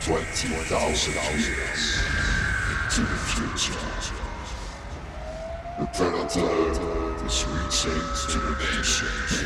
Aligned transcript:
20,000 0.00 1.12
years 1.38 2.02
into 2.84 3.02
the 3.02 3.18
future. 3.28 3.78
The 5.78 5.86
predator 5.92 7.26
is 7.26 7.44
reaching 7.44 8.00
to 8.30 8.38
the 8.38 8.54
nations. 8.76 9.44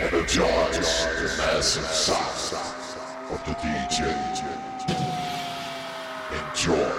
Energize 0.00 1.04
the 1.14 1.28
massive 1.36 1.84
size 1.84 2.54
of 3.30 3.44
the 3.44 3.52
DJ. 3.60 4.00
Enjoy 6.32 6.90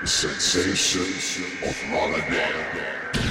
the 0.00 0.06
sensation 0.06 1.66
of 1.66 1.76
holiday. 1.84 3.23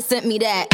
Sent 0.00 0.26
me 0.26 0.38
that. 0.38 0.73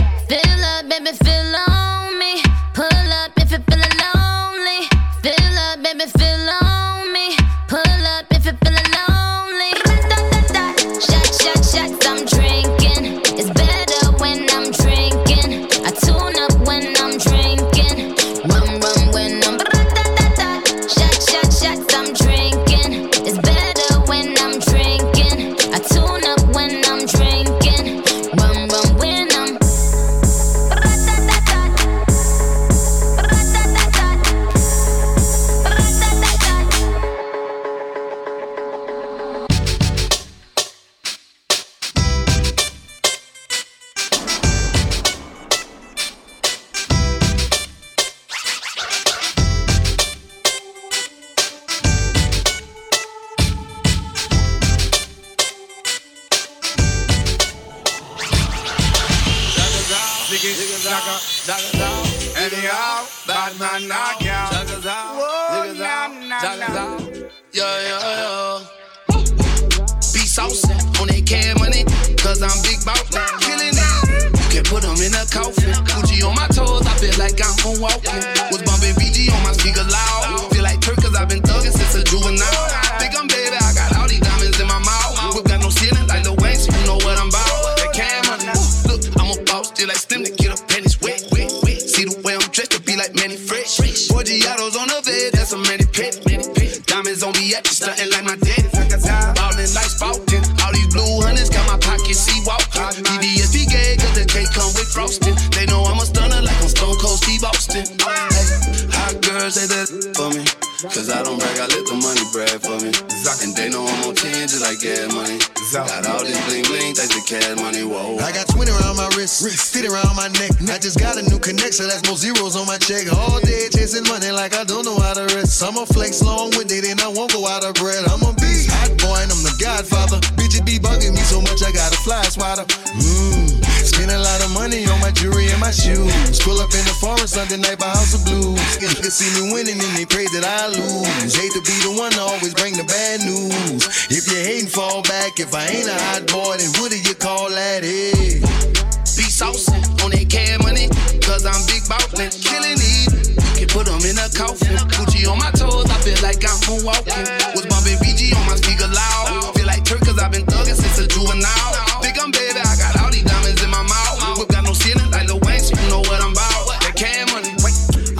like 156.30 156.46
I'm 156.46 156.60
moonwalking. 156.70 157.26
Was 157.58 157.66
bumping 157.66 157.98
BG 157.98 158.30
on 158.38 158.46
my 158.46 158.54
speaker 158.54 158.86
loud. 158.86 159.50
Feel 159.54 159.66
like 159.66 159.82
Turk, 159.84 160.00
cause 160.06 160.18
I've 160.18 160.30
been 160.30 160.46
thugging 160.46 160.78
since 160.78 160.98
a 161.02 161.06
juvenile. 161.10 161.70
Think 162.02 162.22
I'm 162.22 162.30
baby, 162.30 162.62
I 162.62 162.74
got 162.78 163.02
all 163.02 163.10
these 163.10 163.26
diamonds 163.26 163.58
in 163.58 163.70
my 163.70 163.82
mouth. 163.82 164.38
Whip 164.38 164.48
got 164.48 164.62
no 164.62 164.72
ceiling 164.72 165.10
like 165.10 165.26
the 165.26 165.34
Wayne, 165.42 165.66
you 165.66 165.82
know 165.90 166.02
what 166.06 166.22
I'm 166.22 166.30
about. 166.30 166.62
That 166.86 166.94
can 166.94 167.26
money. 167.34 167.50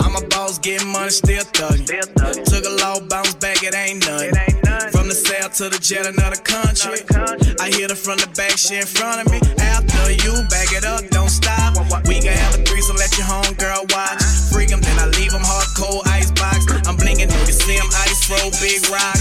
I'm 0.03 0.19
a 0.19 0.27
boss, 0.27 0.59
getting 0.59 0.91
money, 0.91 1.11
still 1.11 1.45
thugging. 1.55 1.87
Took 1.87 2.65
a 2.67 2.75
low 2.83 2.99
bounce 3.07 3.35
back, 3.35 3.62
it 3.62 3.75
ain't 3.79 4.03
nothing. 4.03 4.35
From 4.91 5.06
the 5.06 5.15
south 5.15 5.55
to 5.63 5.69
the 5.71 5.79
jet, 5.79 6.06
another 6.06 6.41
country. 6.43 7.06
I 7.63 7.71
hit 7.71 7.91
her 7.91 7.97
from 7.97 8.19
the 8.19 8.27
back, 8.35 8.59
she 8.59 8.75
in 8.75 8.87
front 8.87 9.23
of 9.23 9.31
me. 9.31 9.39
After 9.63 10.11
you, 10.11 10.35
back 10.51 10.75
it 10.75 10.85
up 10.85 11.10
big 18.61 18.91
rock. 18.91 19.19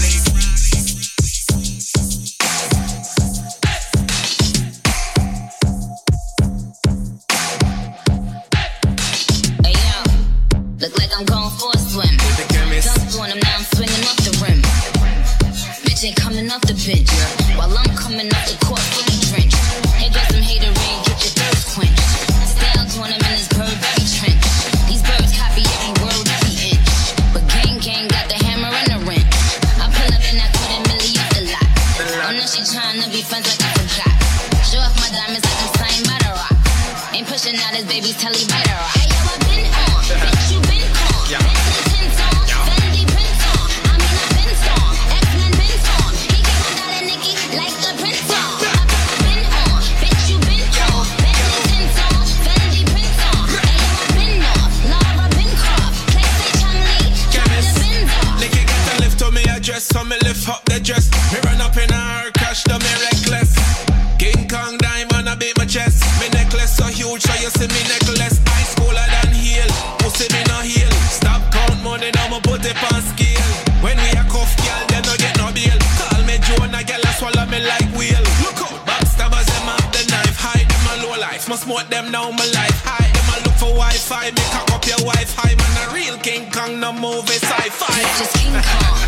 high. 87.78 88.18
Just 88.18 88.36
King 88.36 88.52
Kong. 88.52 88.99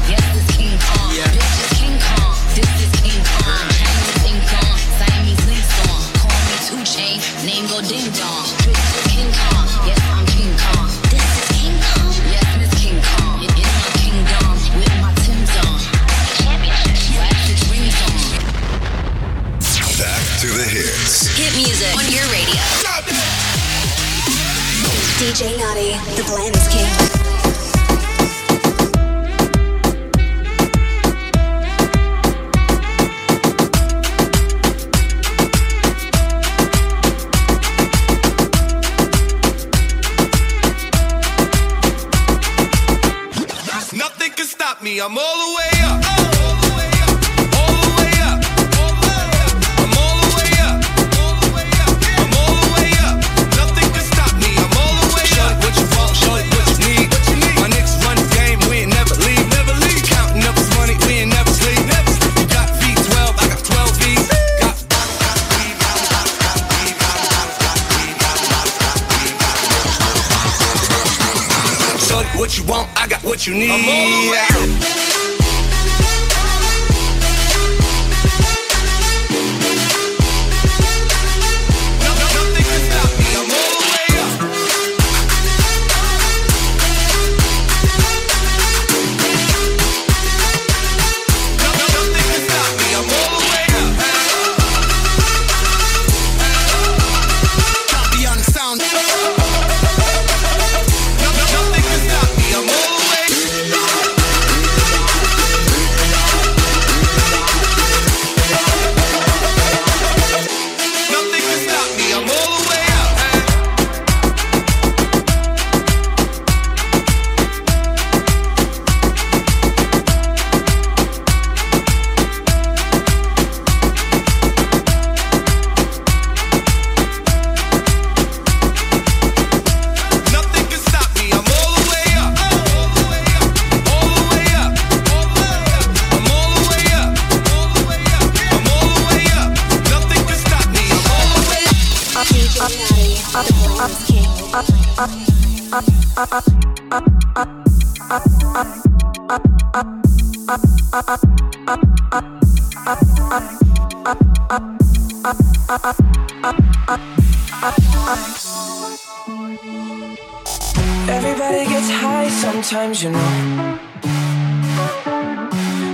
Everybody 161.09 161.65
gets 161.67 161.91
high 161.91 162.29
sometimes, 162.29 163.03
you 163.03 163.11
know. 163.11 163.79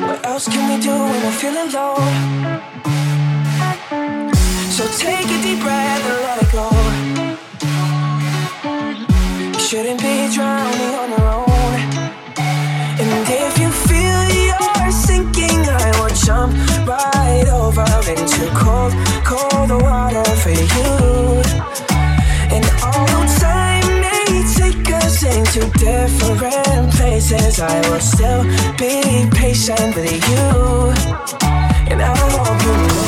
What 0.07 0.27
else 0.27 0.49
can 0.49 0.69
we 0.69 0.83
do 0.83 0.91
when 0.91 1.23
we're 1.23 1.33
feeling 1.33 1.73
low? 1.73 1.97
So 4.69 4.87
take 4.99 5.25
a 5.25 5.43
deep 5.43 5.61
breath 5.61 6.18
drowning 10.33 10.95
on 10.95 11.11
own. 11.21 11.75
And 12.37 13.29
if 13.29 13.59
you 13.59 13.71
feel 13.71 14.21
you're 14.49 14.91
sinking, 14.91 15.61
I 15.67 15.89
will 15.99 16.15
jump 16.27 16.53
right 16.87 17.49
over 17.49 17.87
into 18.11 18.45
cold, 18.55 18.93
cold 19.25 19.71
water 19.83 20.25
for 20.43 20.51
you. 20.51 21.41
And 22.55 22.65
although 22.85 23.27
time 23.41 23.89
may 24.05 24.45
take 24.55 24.91
us 25.03 25.23
into 25.23 25.61
different 25.79 26.93
places, 26.93 27.61
I 27.61 27.81
will 27.89 28.01
still 28.01 28.43
be 28.77 29.29
patient 29.33 29.97
with 29.97 30.21
you. 30.29 30.93
And 31.91 32.03
I 32.03 32.17
hope 32.17 32.63
you 32.63 33.08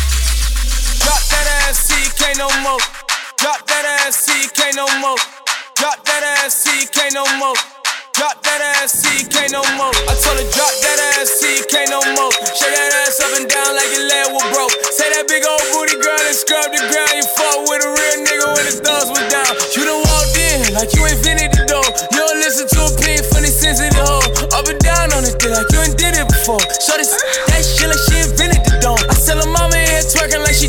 know. 2.37 2.51
more. 2.61 2.79
Drop 3.37 3.59
that 3.65 3.83
ass, 4.05 4.23
CK 4.23 4.75
no 4.75 4.85
more. 5.01 5.17
Drop 5.75 5.97
that 6.05 6.23
ass, 6.43 6.63
CK 6.63 7.11
no 7.11 7.25
more. 7.41 7.57
Drop 8.13 8.37
that 8.45 8.61
ass, 8.77 9.01
CK 9.01 9.49
no 9.51 9.65
more. 9.75 9.91
I 10.05 10.13
told 10.21 10.37
her 10.37 10.47
drop 10.53 10.73
that 10.85 10.99
ass, 11.17 11.41
CK 11.41 11.89
no 11.89 11.99
more. 12.13 12.31
Shake 12.53 12.71
that 12.71 12.91
ass 13.03 13.19
up 13.25 13.33
and 13.35 13.49
down 13.49 13.73
like 13.73 13.89
your 13.91 14.05
leg 14.05 14.27
was 14.31 14.45
broke. 14.53 14.75
Say 14.93 15.09
that 15.11 15.25
big 15.25 15.43
old 15.43 15.65
booty 15.73 15.97
girl 15.97 16.21
and 16.21 16.37
scrub 16.37 16.69
the 16.69 16.79
ground. 16.93 17.13
You 17.17 17.25
fuck 17.25 17.57
with 17.67 17.81
a 17.83 17.89
real 17.89 18.17
nigga 18.21 18.47
when 18.53 18.65
his 18.69 18.79
thumbs 18.79 19.09
was 19.09 19.25
down. 19.27 19.51
You 19.73 19.81
done 19.87 20.03
walked 20.05 20.37
in 20.37 20.71
like 20.77 20.93
you 20.93 21.03
invented 21.09 21.51
the 21.57 21.63
door. 21.65 21.87
You 22.13 22.19
don't 22.21 22.39
listen 22.39 22.69
to 22.69 22.79
a 22.85 22.91
pin 23.01 23.19
funny 23.33 23.49
sensitive 23.49 23.97
hoe. 23.97 24.23
Up 24.53 24.69
and 24.69 24.79
down 24.79 25.11
on 25.17 25.25
this 25.25 25.35
it, 25.35 25.51
like 25.51 25.67
you 25.73 25.81
ain't 25.81 25.97
did 25.97 26.15
it 26.15 26.27
before. 26.29 26.61
This 26.61 27.11
that 27.49 27.65
shit 27.65 27.89
like 27.89 28.03
she 28.05 28.21
invented 28.21 28.70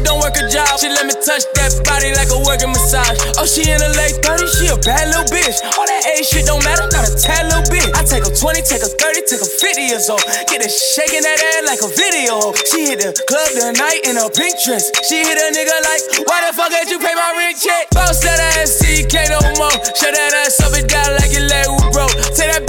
don't 0.04 0.20
work 0.20 0.36
a 0.36 0.44
job. 0.50 0.68
She 0.78 0.90
let 0.90 1.06
me 1.06 1.14
touch 1.14 1.46
that 1.54 1.70
body 1.86 2.12
like 2.14 2.30
a 2.30 2.38
working 2.42 2.70
massage. 2.74 3.16
Oh, 3.38 3.46
she 3.46 3.66
in 3.66 3.78
her 3.78 3.92
late 3.94 4.18
30s, 4.22 4.52
she 4.58 4.66
a 4.68 4.76
bad 4.82 5.08
little 5.10 5.26
bitch. 5.30 5.58
All 5.78 5.86
that 5.86 6.02
age 6.14 6.26
shit 6.26 6.46
don't 6.46 6.62
matter, 6.66 6.86
not 6.90 7.06
a 7.06 7.12
tad 7.14 7.48
little 7.50 7.66
bit. 7.70 7.88
I 7.94 8.02
take 8.04 8.26
a 8.26 8.32
20, 8.32 8.62
take 8.66 8.82
a 8.82 8.90
30, 8.90 9.26
take 9.26 9.42
a 9.42 9.48
50 9.48 9.82
years 9.82 10.06
old. 10.10 10.22
Get 10.50 10.62
her 10.62 10.70
shaking 10.70 11.22
that 11.22 11.38
ass 11.38 11.64
like 11.66 11.82
a 11.82 11.90
video. 11.90 12.52
She 12.68 12.90
hit 12.90 13.00
the 13.00 13.14
club 13.26 13.50
tonight 13.54 14.02
in 14.04 14.18
a 14.18 14.26
pink 14.30 14.58
dress. 14.62 14.90
She 15.06 15.22
hit 15.22 15.38
a 15.38 15.48
nigga 15.54 15.76
like, 15.86 16.02
why 16.26 16.42
the 16.46 16.52
fuck 16.52 16.70
did 16.74 16.90
you 16.90 16.98
pay 16.98 17.14
my 17.14 17.30
rent 17.38 17.58
check? 17.58 17.90
Bounce 17.94 18.20
that 18.26 18.40
ass, 18.58 18.82
CK 18.82 19.30
no 19.30 19.40
more. 19.56 19.74
Shut 19.94 20.12
that 20.12 20.32
ass 20.42 20.58
up 20.60 20.74
and 20.74 20.88
down 20.88 21.14
like 21.18 21.32
your 21.32 21.46
leg 21.46 21.66
was 21.70 21.86
broke. 21.94 22.14
Take 22.34 22.50
that 22.50 22.64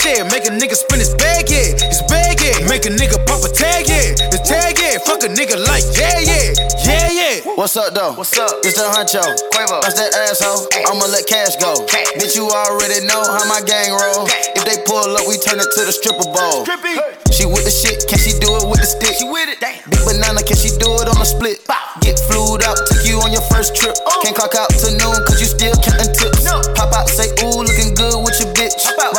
shit. 0.00 0.24
Make 0.32 0.48
a 0.48 0.52
nigga 0.52 0.74
spin 0.74 0.98
his 0.98 1.12
bag, 1.14 1.48
yeah, 1.52 1.76
his 1.76 2.02
bag, 2.08 2.40
yeah. 2.40 2.64
Make 2.66 2.88
a 2.88 2.92
nigga 2.92 3.20
pop 3.28 3.44
a 3.44 3.50
tag, 3.52 3.84
yeah, 3.86 4.16
the 4.32 4.40
tag, 4.40 4.80
yeah. 4.80 4.96
Fuck 5.04 5.22
a 5.22 5.28
nigga 5.28 5.60
like, 5.68 5.84
yeah, 5.92 6.20
yeah, 6.24 6.56
yeah, 6.84 7.06
yeah. 7.12 7.54
What's 7.54 7.76
up, 7.76 7.92
though? 7.92 8.16
What's 8.16 8.36
up? 8.38 8.64
It's 8.64 8.80
the 8.80 8.88
huncho. 8.88 9.20
Quavo. 9.52 9.84
That's 9.84 10.00
that 10.00 10.16
asshole. 10.16 10.66
I'ma 10.88 11.06
let 11.12 11.28
cash 11.28 11.60
go. 11.60 11.76
Cash. 11.84 12.16
Bitch, 12.16 12.34
you 12.36 12.48
already 12.48 13.04
know 13.06 13.20
how 13.20 13.44
my 13.44 13.60
gang 13.60 13.92
roll. 13.92 14.26
If 14.56 14.64
they 14.64 14.80
pull 14.88 15.12
up, 15.12 15.28
we 15.28 15.36
turn 15.36 15.60
it 15.60 15.68
to 15.76 15.80
the 15.84 15.92
stripper 15.92 16.26
bowl. 16.32 16.64
Trippy. 16.64 16.96
She 17.30 17.46
with 17.46 17.64
the 17.64 17.72
shit, 17.72 18.04
can 18.10 18.18
she 18.18 18.34
do 18.36 18.52
it 18.58 18.66
with 18.66 18.82
the 18.82 18.90
stick? 18.90 19.14
She 19.16 19.24
with 19.24 19.48
it. 19.48 19.60
Damn. 19.62 19.78
Big 19.88 20.02
banana, 20.02 20.42
can 20.42 20.58
she 20.58 20.72
do 20.76 20.92
it 20.98 21.06
on 21.08 21.16
the 21.16 21.28
split? 21.28 21.62
Get 22.02 22.18
flued 22.26 22.64
out, 22.64 22.76
took 22.90 23.00
you 23.06 23.20
on 23.22 23.30
your 23.32 23.44
first 23.52 23.76
trip. 23.76 23.94
Oh. 24.04 24.20
Can't 24.24 24.34
clock 24.34 24.56
out 24.56 24.68
to 24.68 24.88
noon, 24.98 25.20
cause 25.24 25.38
you 25.40 25.46
still 25.46 25.76
counting 25.78 26.10
tips. 26.12 26.42
No. 26.44 26.60
Pop 26.74 26.92
out, 26.92 27.08
say, 27.08 27.30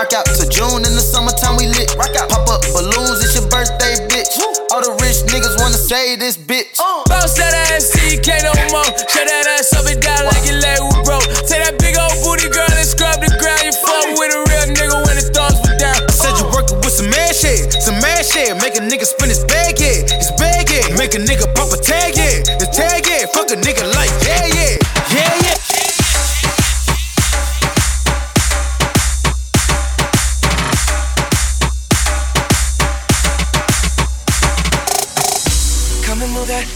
Rock 0.02 0.18
out 0.18 0.26
to 0.34 0.50
June 0.50 0.82
in 0.82 0.98
the 0.98 1.06
summertime, 1.14 1.62
we 1.62 1.70
lit. 1.70 1.94
Rock 1.94 2.18
out. 2.18 2.26
Pop 2.26 2.50
up 2.50 2.66
balloons, 2.74 3.22
it's 3.22 3.38
your 3.38 3.46
birthday, 3.54 4.02
bitch. 4.10 4.34
All 4.74 4.82
the 4.82 4.98
rich 4.98 5.22
niggas 5.30 5.62
wanna 5.62 5.78
say 5.78 6.18
this 6.18 6.42
bitch. 6.42 6.82
Uh. 6.82 7.06
Bounce 7.06 7.38
that 7.38 7.54
ass, 7.70 7.94
CK 7.94 8.42
no 8.42 8.50
more. 8.74 8.90
Shut 9.06 9.30
that 9.30 9.46
ass 9.46 9.70
up 9.78 9.86
and 9.86 10.02
down 10.02 10.26
like 10.26 10.42
your 10.42 10.58
leg 10.58 10.82
was 10.82 10.98
broke. 11.06 11.30
Take 11.46 11.62
that 11.62 11.78
big 11.78 12.02
old 12.02 12.18
booty 12.26 12.50
girl 12.50 12.66
and 12.66 12.82
scrub 12.82 13.22
the 13.22 13.30
ground. 13.38 13.62
You 13.62 13.78
fuck 13.78 14.18
with 14.18 14.34
a 14.34 14.42
real 14.42 14.74
nigga 14.74 14.98
when 15.06 15.22
the 15.22 15.26
thumbs 15.30 15.62
were 15.62 15.78
down. 15.78 16.02
I 16.02 16.10
said 16.10 16.34
you 16.34 16.50
uh. 16.50 16.58
working 16.58 16.82
with 16.82 16.98
some 16.98 17.14
mad 17.14 17.38
shit, 17.38 17.70
some 17.78 18.02
mad 18.02 18.26
shit. 18.26 18.58
Make 18.58 18.82
a 18.82 18.82
nigga 18.82 19.06
spin 19.06 19.30
his 19.30 19.46
bag, 19.46 19.78
yeah, 19.78 20.02
his 20.02 20.34
bag, 20.42 20.66
yeah. 20.66 20.98
Make 20.98 21.14
a 21.14 21.22
nigga 21.22 21.46
pop 21.54 21.70
a 21.70 21.78
tag, 21.78 22.18
yeah, 22.18 22.42
the 22.58 22.66
tag, 22.74 23.06
yeah. 23.06 23.30
Fuck 23.38 23.54
a 23.54 23.58
nigga 23.62 23.86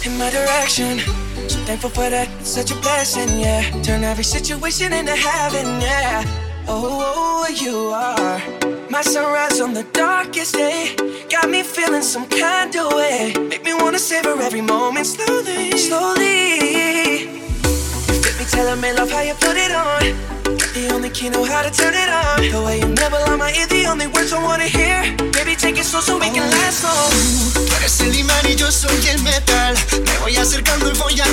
in 0.05 0.17
my 0.17 0.29
direction. 0.29 0.99
So 1.49 1.57
thankful 1.65 1.89
for 1.89 2.09
that, 2.09 2.29
such 2.45 2.71
a 2.71 2.75
blessing, 2.75 3.39
yeah. 3.39 3.61
Turn 3.81 4.03
every 4.03 4.23
situation 4.23 4.93
into 4.93 5.15
heaven, 5.15 5.65
yeah. 5.81 6.23
Oh 6.67 6.81
oh, 6.85 7.01
oh, 7.01 7.45
oh, 7.45 7.53
you 7.63 7.75
are 7.89 8.39
my 8.89 9.01
sunrise 9.01 9.59
on 9.61 9.73
the 9.73 9.83
darkest 9.93 10.53
day. 10.53 10.95
Got 11.29 11.49
me 11.49 11.63
feeling 11.63 12.01
some 12.01 12.27
kind 12.27 12.75
of 12.75 12.93
way. 12.93 13.33
Make 13.49 13.63
me 13.63 13.73
wanna 13.73 13.99
savor 13.99 14.39
every 14.41 14.61
moment 14.61 15.07
slowly, 15.07 15.77
slowly. 15.77 17.29
You 18.07 18.15
fit 18.23 18.35
me, 18.39 18.45
telling 18.45 18.81
me 18.81 18.93
love 18.93 19.11
how 19.11 19.21
you 19.21 19.33
put 19.35 19.57
it 19.57 19.71
on. 19.71 20.01
The 20.73 20.89
only 20.93 21.09
key 21.09 21.29
know 21.29 21.43
how 21.43 21.61
to 21.61 21.71
turn 21.71 21.93
it 21.93 22.09
on. 22.09 22.37
The 22.51 22.61
way 22.65 22.79
you 22.79 22.87
never 22.87 23.17
lie 23.25 23.35
my 23.35 23.51
ear, 23.53 23.67
the 23.67 23.85
only 23.87 24.07
words 24.07 24.33
I 24.33 24.43
wanna 24.43 24.69
hear. 24.79 25.01
Baby, 25.31 25.55
take 25.55 25.77
it 25.77 25.85
slow 25.85 26.01
so 26.01 26.19
we 26.19 26.29
can 26.29 26.49
last 26.51 26.83
long. 26.83 27.24
Acercando 30.45 30.91
y 30.91 30.93
voy 30.99 31.19
armando 31.19 31.24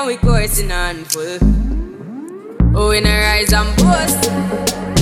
and 0.00 0.06
we 0.06 0.16
coursing 0.16 0.72
on 0.72 1.04
full. 1.04 1.38
Oh, 2.74 2.88
we 2.88 3.00
no 3.00 3.10
rise 3.10 3.52
and 3.52 3.76
boast. 3.76 4.99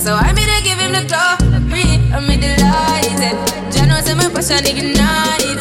So 0.00 0.12
I 0.12 0.32
made 0.32 0.48
they 0.48 0.60
give 0.62 0.78
him 0.80 0.92
the 0.92 1.06
glory. 1.06 2.02
I 2.12 2.18
me 2.18 2.36
delighted. 2.36 3.38
Jah 3.72 3.86
knows 3.86 4.08
I'm 4.10 4.18
a 4.18 4.28
passion 4.34 4.66
ignited. 4.66 5.60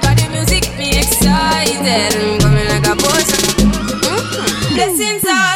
Got 0.00 0.16
the 0.16 0.28
music 0.32 0.64
me 0.78 0.98
excited. 0.98 2.16
I'm 2.16 2.40
coming 2.40 2.66
like 2.66 2.86
a 2.86 2.96
boss. 2.96 3.30
Mm-hmm. 3.60 4.74
Blessings 4.74 5.24
are. 5.26 5.53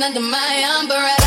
under 0.00 0.20
my 0.20 0.78
umbrella. 0.80 1.21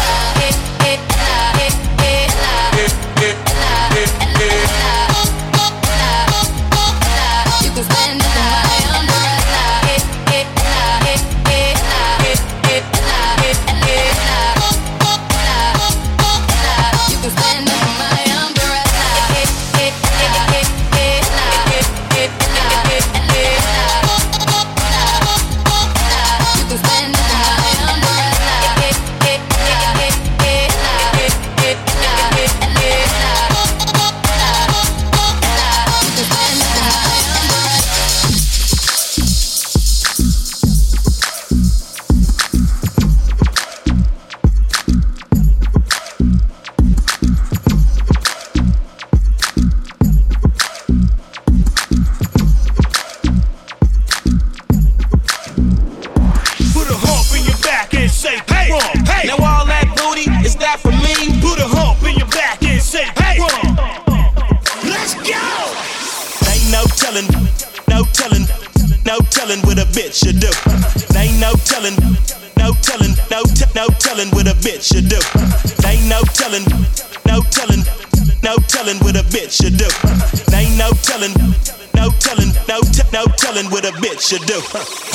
should 84.26 84.46
do. 84.48 84.58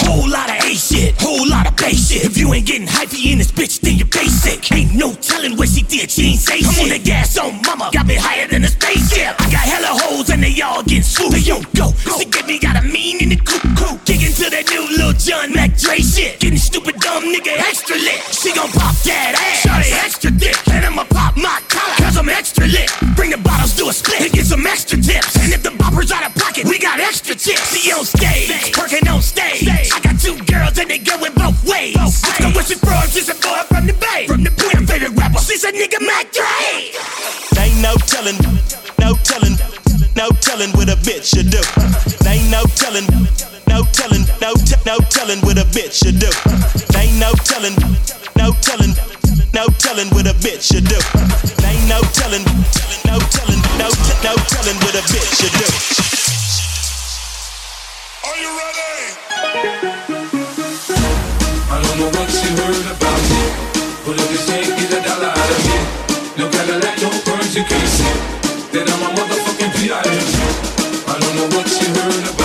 Whole 0.07 0.31
lot 0.31 0.46
of 0.49 0.62
A 0.62 0.75
shit, 0.79 1.18
whole 1.18 1.42
lot 1.51 1.66
of 1.66 1.75
bass 1.75 2.11
shit. 2.11 2.25
If 2.25 2.38
you 2.38 2.55
ain't 2.55 2.64
getting 2.64 2.87
hypey 2.87 3.33
in 3.33 3.38
this 3.38 3.51
bitch, 3.51 3.81
then 3.81 3.96
you're 3.96 4.07
basic. 4.07 4.70
Ain't 4.70 4.94
no 4.94 5.12
telling 5.14 5.57
what 5.57 5.68
she 5.68 5.83
did, 5.83 6.12
she 6.12 6.31
ain't 6.31 6.38
say 6.38 6.62
Come 6.62 6.75
shit. 6.75 6.85
on 6.85 6.88
the 6.90 7.03
gas 7.03 7.37
on 7.37 7.61
mama, 7.66 7.90
got 7.92 8.07
me 8.07 8.14
higher 8.14 8.46
than 8.46 8.62
a 8.62 8.68
spaceship. 8.68 9.35
I 9.40 9.51
got 9.51 9.66
hella 9.66 9.99
hoes 9.99 10.31
and 10.31 10.40
they 10.40 10.55
all 10.62 10.85
getting 10.85 11.03
swooped. 11.03 11.35
They 11.35 11.42
don't 11.42 11.66
go. 11.75 11.90
go. 12.07 12.18
She 12.18 12.25
get 12.27 12.46
me 12.46 12.61
got 12.61 12.77
a 12.79 12.87
mean 12.87 13.18
in 13.18 13.31
the 13.31 13.40
coop 13.42 13.66
coop. 13.75 13.99
Kicking 14.07 14.31
to 14.31 14.46
that 14.46 14.70
new 14.70 14.87
Lil 14.94 15.12
Jon 15.18 15.55
Mac 15.59 15.75
Dre 15.77 15.99
shit. 15.99 16.38
Getting 16.38 16.62
stupid 16.62 16.94
dumb 17.03 17.25
nigga 17.35 17.59
extra 17.66 17.96
lit. 17.99 18.23
She 18.31 18.55
gon' 18.55 18.70
pop 18.70 18.94
that 19.11 19.35
ass, 19.35 19.66
shawty 19.66 19.90
extra 20.07 20.31
dick, 20.31 20.55
and 20.70 20.87
I'ma 20.87 21.03
pop 21.11 21.35
my 21.37 21.59
collar 21.66 21.99
cause 21.99 22.16
I'm 22.16 22.29
extra 22.31 22.62
lit. 22.70 22.87
Bring 23.16 23.31
the 23.35 23.42
bottles 23.42 23.75
to 23.83 23.90
a 23.90 23.92
split 23.92 24.23
and 24.23 24.33
get 24.33 24.46
some 24.46 24.64
extra 24.66 25.03
tips. 25.03 25.35
And 25.42 25.51
telling, 38.20 38.37
no 39.00 39.16
telling, 39.24 39.56
no 40.14 40.28
telling 40.44 40.70
what 40.76 40.90
a 40.90 40.96
bitch 41.09 41.33
should 41.33 41.48
do. 41.48 41.62
Ain't 42.28 42.50
no 42.50 42.64
telling, 42.76 43.09
no 43.64 43.80
telling, 43.96 44.28
no 44.44 44.52
t- 44.61 44.76
no 44.85 44.98
telling 45.09 45.40
what 45.40 45.56
a 45.56 45.64
bitch 45.72 46.04
should 46.04 46.20
do. 46.20 46.28
Ain't 47.00 47.16
no 47.16 47.33
telling, 47.48 47.72
no 48.37 48.52
telling, 48.61 48.92
no 49.56 49.64
telling 49.80 50.09
what 50.12 50.26
a 50.28 50.37
bitch 50.44 50.68
should 50.68 50.85
do. 50.85 51.00
Ain't 51.64 51.88
no 51.88 52.00
telling, 52.12 52.44
no 53.09 53.16
telling, 53.33 53.61
no 53.80 53.88
t- 53.88 54.20
no 54.20 54.37
telling 54.52 54.76
what 54.85 54.94
a 55.00 55.04
bitch 55.09 55.40
should 55.40 55.56
do. 55.56 55.68
Are 58.28 58.37
you 58.37 58.50
ready? 58.52 59.16
I 61.72 61.76
don't 61.80 61.96
know 61.96 62.11
what 62.20 62.28
you 62.28 62.52
heard 62.52 62.85
about 62.85 63.20
me, 63.33 63.42
but 64.04 64.14
if 64.20 64.28
you 64.28 64.40
can't 64.44 64.68
get 64.76 64.92
a 64.92 65.09
dollar 65.09 65.33
out 65.33 65.50
of 65.56 65.64
me, 65.64 66.10
Then 68.72 68.87
I'm 68.88 69.02
a 69.02 69.06
motherfucking 69.16 69.72
P.I.M. 69.83 70.26
I 71.09 71.18
don't 71.18 71.35
know 71.35 71.56
what 71.56 71.66
you 71.66 71.88
heard 71.88 72.35
about 72.35 72.39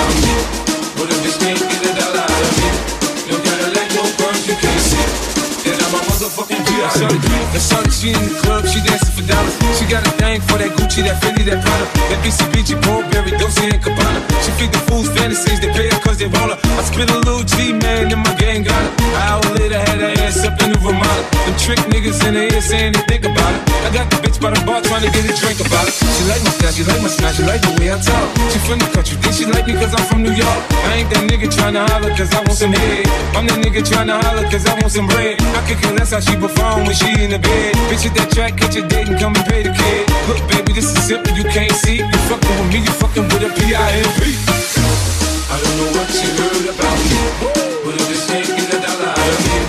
motherfucking 6.25 6.61
P.I.M. 6.65 7.53
The 7.53 7.61
shorty, 7.61 7.91
she 7.93 8.09
in 8.09 8.17
the 8.17 8.33
club, 8.41 8.65
she 8.65 8.81
dancing 8.81 9.13
for 9.13 9.25
dollars. 9.29 9.53
She 9.77 9.85
got 9.85 10.01
a 10.01 10.11
thing 10.17 10.41
for 10.41 10.57
that 10.57 10.73
Gucci, 10.73 11.05
that 11.05 11.21
Fendi, 11.21 11.45
that 11.45 11.61
Prada, 11.61 11.85
that 12.09 12.19
BCBG, 12.25 12.81
Burberry, 12.81 13.31
Dolce 13.37 13.69
and 13.69 13.81
Gabbana. 13.81 14.19
She 14.41 14.49
feed 14.57 14.73
the 14.73 14.81
fools 14.89 15.09
fantasies, 15.13 15.61
they 15.61 15.69
pay 15.69 15.89
her 15.89 15.99
cause 16.01 16.17
they 16.17 16.25
roll 16.25 16.49
her. 16.49 16.57
I 16.57 16.81
spit 16.83 17.09
a 17.09 17.17
little 17.21 17.45
G, 17.45 17.73
man, 17.73 18.09
and 18.09 18.21
my 18.25 18.33
gang 18.41 18.63
got 18.65 18.73
her. 18.73 18.91
An 19.05 19.21
hour 19.21 19.45
later, 19.53 19.77
had 19.77 20.01
her 20.01 20.13
ass 20.25 20.41
up 20.41 20.57
in 20.65 20.73
the 20.73 20.79
Ramada. 20.81 21.23
Them 21.45 21.55
trick 21.61 21.79
niggas 21.93 22.17
in 22.25 22.33
the 22.33 22.49
ear 22.49 22.61
saying 22.61 22.97
they 22.97 23.05
think 23.05 23.23
about 23.29 23.53
it. 23.53 23.61
I 23.85 23.93
got 23.93 24.09
the 24.09 24.17
bitch 24.17 24.41
by 24.41 24.49
the 24.49 24.61
bar 24.65 24.81
trying 24.81 25.05
to 25.05 25.11
get 25.13 25.29
a 25.29 25.33
drink 25.37 25.61
about 25.61 25.85
it. 25.85 25.93
She 25.93 26.25
like 26.25 26.41
my 26.41 26.51
style, 26.57 26.73
she 26.73 26.83
like 26.89 27.01
my 27.05 27.09
smile, 27.09 27.33
she 27.37 27.43
like 27.45 27.61
the 27.61 27.71
way 27.77 27.93
I 27.93 28.01
talk. 28.01 28.25
She 28.49 28.57
from 28.65 28.81
the 28.81 28.89
country, 28.89 29.15
think 29.21 29.33
she 29.37 29.45
like 29.45 29.69
me 29.69 29.77
cause 29.77 29.93
I'm 29.93 30.05
from 30.09 30.25
New 30.25 30.33
York. 30.33 30.61
I 30.89 31.05
ain't 31.05 31.09
that 31.13 31.23
nigga 31.29 31.53
trying 31.53 31.77
to 31.77 31.85
holler 31.85 32.09
cause 32.17 32.33
I 32.33 32.41
want 32.41 32.57
some 32.57 32.73
head. 32.73 33.05
I'm 33.37 33.45
that 33.45 33.61
nigga 33.61 33.85
trying 33.85 34.09
to 34.09 34.17
holler 34.17 34.49
cause 34.49 34.65
I 34.65 34.73
want 34.81 34.89
some 34.89 35.05
bread. 35.05 35.37
I 35.37 35.61
could 35.69 35.77
care 35.77 35.93
less 35.93 36.14
how 36.15 36.21
she 36.21 36.35
perform 36.39 36.87
when 36.87 36.95
she 36.95 37.11
in 37.19 37.29
the 37.35 37.39
bed. 37.39 37.75
Bitch 37.91 38.07
at 38.07 38.15
that 38.15 38.31
track, 38.31 38.55
catch 38.55 38.79
a 38.79 38.83
date 38.87 39.11
and 39.11 39.19
come 39.19 39.35
and 39.35 39.45
pay 39.51 39.67
the 39.67 39.73
kid. 39.75 40.07
Look, 40.31 40.39
baby, 40.47 40.71
this 40.71 40.87
is 40.87 41.03
simple, 41.03 41.35
you 41.35 41.43
can't 41.51 41.75
see. 41.83 41.99
You 41.99 42.19
fucking 42.31 42.55
with 42.55 42.71
me, 42.71 42.79
you 42.87 42.93
fucking 43.03 43.27
with 43.27 43.43
a 43.43 43.51
P-I-M-P. 43.51 44.23
I 45.51 45.55
don't 45.59 45.75
know 45.75 45.91
what 45.91 46.07
you 46.15 46.29
heard 46.39 46.67
about 46.71 46.99
me, 47.03 47.19
but 47.83 47.99
if 47.99 48.21
can't 48.31 48.47
get 48.47 48.71
a 48.71 48.79
dollar 48.79 49.11
out 49.11 49.27
of 49.35 49.39
me, 49.43 49.59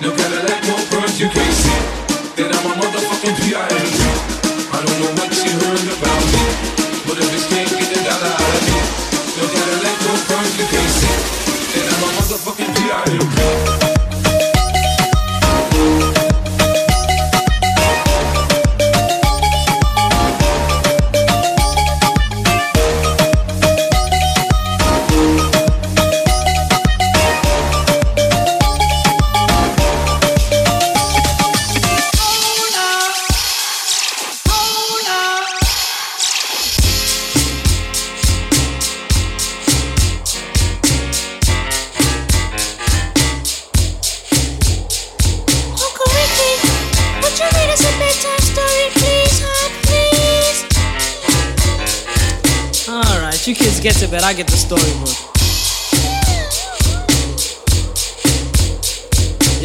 no 0.00 0.08
Cadillac, 0.16 0.60
no 0.64 0.76
perms, 0.88 1.20
you 1.20 1.28
can't 1.28 1.56
see. 1.60 1.80
Then 2.32 2.48
I'm 2.48 2.80
a 2.80 2.89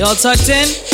Y'all 0.05 0.13
tucked 0.13 0.49
in? 0.49 0.84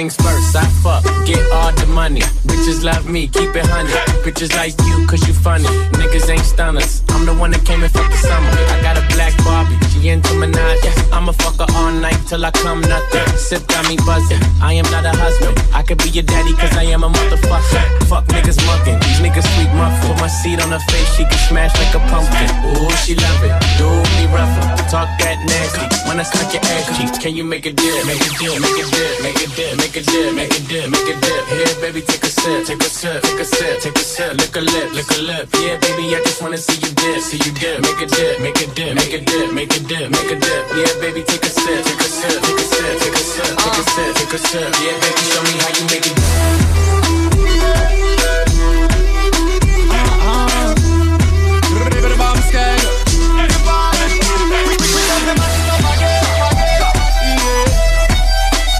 Things 0.00 0.16
first, 0.16 0.56
I 0.56 0.64
fuck, 0.80 1.04
get 1.26 1.44
all 1.52 1.72
the 1.72 1.84
money. 1.92 2.22
Bitches 2.48 2.82
love 2.82 3.06
me, 3.06 3.28
keep 3.28 3.54
it 3.54 3.66
honey. 3.66 3.92
Bitches 4.24 4.50
like 4.56 4.72
you, 4.88 5.06
cause 5.06 5.20
you 5.28 5.34
funny. 5.34 5.68
Niggas 6.00 6.30
ain't 6.30 6.46
stunners. 6.54 7.02
I'm 7.10 7.26
the 7.26 7.34
one 7.34 7.50
that 7.50 7.66
came 7.66 7.82
and 7.82 7.92
fucked 7.92 8.10
the 8.10 8.16
summer. 8.16 8.48
I 8.48 8.80
got 8.80 8.96
a 8.96 9.04
black 9.12 9.36
Barbie, 9.44 9.76
into 10.08 10.32
Minaj. 10.40 10.80
I'ma 11.12 11.32
fuck 11.32 11.58
her 11.60 11.68
all 11.76 11.92
night 11.92 12.18
till 12.26 12.44
I 12.44 12.50
come 12.50 12.80
nothing. 12.82 13.26
Sip 13.36 13.66
got 13.68 13.88
me 13.88 13.96
buzzing. 14.06 14.40
I 14.62 14.74
am 14.74 14.88
not 14.90 15.04
a 15.04 15.12
husband. 15.12 15.58
I 15.74 15.82
could 15.82 15.98
be 15.98 16.10
your 16.10 16.24
daddy, 16.24 16.52
cause 16.54 16.72
I 16.76 16.84
am 16.84 17.04
a 17.04 17.08
motherfucker. 17.08 17.82
Fuck 18.08 18.24
niggas 18.28 18.58
mucking, 18.66 18.98
these 19.00 19.20
niggas 19.20 19.46
sweet 19.54 19.72
muffin. 19.74 20.08
Put 20.08 20.20
my 20.20 20.28
seat 20.28 20.60
on 20.62 20.70
her 20.70 20.82
face, 20.90 21.10
she 21.16 21.24
can 21.24 21.40
smash 21.48 21.74
like 21.76 21.94
a 21.94 22.00
pumpkin. 22.08 22.48
Ooh, 22.72 22.90
she 23.02 23.14
love 23.14 23.42
it. 23.44 23.52
Do 23.76 23.90
me 24.16 24.24
rougher. 24.32 24.64
Talk 24.88 25.08
that 25.20 25.38
nasty. 25.44 25.86
When 26.08 26.18
I 26.18 26.24
suck 26.24 26.52
your 26.52 26.62
ass 26.64 26.80
can 27.20 27.36
you 27.36 27.44
make 27.44 27.66
a 27.66 27.72
dip? 27.72 28.06
Make 28.06 28.16
a 28.16 28.30
dip, 28.40 28.56
make 28.64 28.80
a 28.80 28.86
dip, 28.88 29.20
make 29.20 29.36
a 29.36 29.48
dip, 29.52 29.76
make 29.76 29.96
a 29.96 30.00
dip, 30.00 30.34
make 30.34 30.54
a 30.56 30.60
dip, 30.64 30.88
make 30.88 31.08
a 31.12 31.14
dip. 31.20 31.42
Here, 31.52 31.74
baby, 31.82 32.00
take 32.00 32.24
a 32.24 32.32
sip, 32.32 32.64
take 32.64 32.80
a 32.80 32.88
sip, 32.88 33.22
take 33.22 33.40
a 33.40 33.44
sip, 33.44 33.80
take 33.80 33.96
a 33.96 34.00
sip. 34.00 34.32
Lick 34.40 34.56
a 34.56 34.60
lip, 34.60 34.92
lick 34.94 35.10
a 35.10 35.20
lip. 35.20 35.48
Yeah, 35.60 35.76
baby, 35.78 36.16
I 36.16 36.22
just 36.24 36.40
wanna 36.40 36.56
see 36.56 36.80
you 36.80 36.94
dip, 36.94 37.20
see 37.20 37.36
you 37.44 37.52
dip. 37.60 37.82
Make 37.82 38.00
a 38.00 38.06
dip, 38.06 38.40
make 38.40 38.56
a 38.56 38.66
dip, 38.72 38.94
make 38.94 39.12
a 39.12 39.20
dip, 39.20 39.52
make 39.52 39.76
a 39.76 39.80
dip, 39.80 39.89
make 39.90 40.30
a 40.30 40.36
dip. 40.36 40.66
Yeah, 40.76 41.00
baby, 41.00 41.24
take 41.24 41.42
a 41.42 41.48
sip, 41.50 41.84
take 41.84 41.98
a 41.98 42.04
sip, 42.04 42.42
take 42.42 42.54
a 42.54 42.62
sip, 42.62 43.00
take 43.00 43.12
a 43.12 43.18
sip, 43.18 43.58
take 43.58 43.74
a 43.74 43.82
sip, 43.90 44.14
take 44.14 44.34
a 44.34 44.38
sip. 44.38 44.74
Yeah, 44.86 44.94
baby, 45.02 45.22
show 45.26 45.42
me 45.42 45.50
how 45.58 45.70
you 45.74 45.84
make 45.90 46.06
it. 46.06 46.14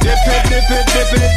Dip 0.01 0.15
Dip 0.15 0.27
it, 0.27 0.43
dip 0.49 0.71
it, 0.71 0.87
dip 0.87 1.13
it. 1.19 1.33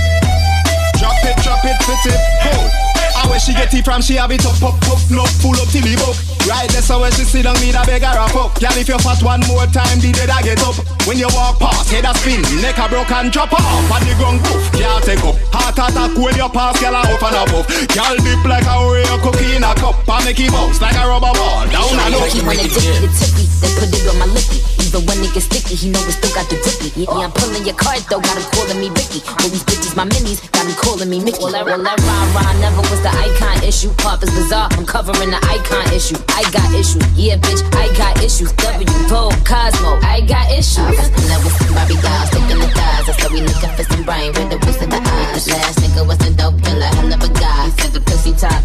Drop 1.00 1.18
it, 1.26 1.36
drop 1.44 1.66
it, 1.66 1.78
fit 1.82 2.14
it, 2.14 2.20
hold. 2.44 2.83
And 3.24 3.32
where 3.32 3.40
she 3.40 3.56
get 3.56 3.72
it 3.72 3.88
from, 3.88 4.04
she 4.04 4.20
have 4.20 4.36
it 4.36 4.44
up, 4.44 4.60
up, 4.60 4.76
up, 4.92 5.00
no, 5.08 5.24
full 5.40 5.56
up 5.56 5.72
till 5.72 5.80
the 5.80 5.96
book. 5.96 6.12
Right 6.44 6.68
there, 6.76 6.84
so 6.84 7.00
when 7.00 7.12
she 7.16 7.24
sit 7.24 7.48
down, 7.48 7.56
need 7.64 7.72
a 7.72 7.88
beg 7.88 8.04
her 8.04 8.20
a 8.20 8.28
fuck. 8.28 8.60
Girl, 8.60 8.76
if 8.76 8.92
you 8.92 9.00
fat 9.00 9.24
one 9.24 9.40
more 9.48 9.64
time, 9.72 10.04
the 10.04 10.12
dead 10.12 10.28
I 10.28 10.44
get 10.44 10.60
up. 10.60 10.76
When 11.08 11.16
you 11.16 11.32
walk 11.32 11.56
past, 11.56 11.88
head 11.88 12.04
a 12.04 12.12
spin, 12.20 12.44
neck 12.60 12.76
a 12.84 12.92
broke 12.92 13.16
and 13.16 13.32
drop 13.32 13.56
off. 13.56 13.64
And 13.64 14.04
the 14.04 14.14
ground 14.20 14.44
poof, 14.44 14.68
can't 14.76 15.00
take 15.08 15.24
up. 15.24 15.40
Heart 15.56 15.80
attack 15.80 16.12
when 16.20 16.36
you 16.36 16.52
pass, 16.52 16.76
girl 16.84 17.00
a 17.00 17.02
up 17.08 17.24
and 17.24 17.40
above. 17.48 17.68
Girl 17.96 18.16
dip 18.20 18.44
like 18.44 18.68
a 18.68 18.76
Oreo 18.76 19.16
cookie 19.24 19.56
in 19.56 19.64
a 19.64 19.72
cup. 19.72 20.04
And 20.04 20.28
make 20.28 20.44
it 20.44 20.52
bounce 20.52 20.84
like 20.84 21.00
a 21.00 21.08
rubber 21.08 21.32
ball. 21.32 21.64
Down 21.72 21.96
and 21.96 22.20
up. 22.20 22.28
He 22.28 22.44
wanna 22.44 22.68
dip 22.68 22.76
it, 22.76 23.08
tippy, 23.08 23.48
then 23.64 23.72
put 23.80 23.88
it 23.88 24.04
on 24.12 24.20
my 24.20 24.28
lippy. 24.28 24.60
Even 24.84 25.08
when 25.08 25.24
it 25.24 25.32
gets 25.32 25.48
sticky, 25.48 25.80
he 25.80 25.88
know 25.88 26.04
it 26.04 26.12
still 26.12 26.34
got 26.36 26.44
the 26.52 26.60
grippy. 26.60 26.92
Yeah, 27.00 27.08
yeah, 27.08 27.24
I'm 27.24 27.32
pulling 27.32 27.64
your 27.64 27.80
card 27.80 28.04
though, 28.12 28.20
got 28.20 28.36
him 28.36 28.44
calling 28.52 28.84
me 28.84 28.92
Ricky. 28.92 29.24
All 29.32 29.48
these 29.48 29.64
bitches, 29.64 29.96
my 29.96 30.04
minis, 30.12 30.44
got 30.52 30.68
him 30.68 30.76
calling 30.76 31.08
me 31.08 31.24
Mickey. 31.24 31.40
Well, 31.40 31.56
that, 31.56 31.64
well, 31.64 31.80
that 31.80 31.98
rah 32.04 32.36
rah 32.36 32.52
never 32.60 32.84
was 32.92 33.00
the 33.00 33.13
icon 33.18 33.64
issue. 33.64 33.92
Harper's 34.00 34.32
Bazaar, 34.32 34.70
I'm 34.74 34.86
covering 34.86 35.32
the 35.32 35.42
icon 35.50 35.86
issue. 35.94 36.18
I 36.30 36.44
got 36.52 36.68
issues, 36.74 37.04
yeah, 37.16 37.38
bitch, 37.38 37.62
I 37.74 37.88
got 37.98 38.22
issues. 38.24 38.52
W, 38.54 38.88
Vogue, 39.08 39.38
Cosmo, 39.46 40.00
I 40.04 40.22
got 40.22 40.50
issues. 40.52 40.78
And 40.80 41.26
that 41.30 41.40
was 41.44 41.54
some 41.58 41.74
Barbie 41.76 42.00
dolls, 42.02 42.28
sticking 42.30 42.60
the 42.60 42.70
thighs. 42.74 43.10
I 43.10 43.14
said 43.18 43.32
we 43.32 43.42
looking 43.42 43.74
for 43.76 43.86
some 43.86 44.04
brain, 44.04 44.32
with 44.34 44.50
the 44.50 44.58
wrist 44.66 44.82
in 44.82 44.90
the 44.90 45.02
eyes. 45.02 45.48
Last 45.50 45.80
nigga 45.80 46.08
was 46.08 46.20
a 46.26 46.32
dope 46.34 46.58
killer, 46.64 46.92
hell 46.98 47.14
of 47.14 47.22
a 47.22 47.30
guy. 47.34 47.66
He 47.66 47.72
said 47.82 47.92
the 47.94 48.02
pussy 48.02 48.34
top, 48.34 48.62